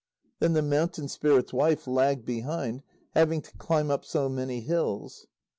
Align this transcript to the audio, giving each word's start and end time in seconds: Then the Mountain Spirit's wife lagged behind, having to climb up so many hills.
Then 0.39 0.53
the 0.53 0.63
Mountain 0.63 1.09
Spirit's 1.09 1.53
wife 1.53 1.85
lagged 1.85 2.25
behind, 2.25 2.81
having 3.11 3.39
to 3.43 3.55
climb 3.57 3.91
up 3.91 4.03
so 4.03 4.27
many 4.29 4.59
hills. 4.61 5.27